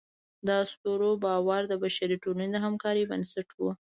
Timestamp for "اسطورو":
0.63-1.09